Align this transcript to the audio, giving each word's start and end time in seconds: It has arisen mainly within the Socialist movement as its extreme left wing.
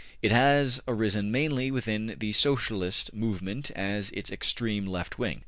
It 0.23 0.31
has 0.31 0.81
arisen 0.87 1.31
mainly 1.31 1.69
within 1.69 2.15
the 2.17 2.33
Socialist 2.33 3.13
movement 3.13 3.69
as 3.75 4.09
its 4.15 4.31
extreme 4.31 4.87
left 4.87 5.19
wing. 5.19 5.39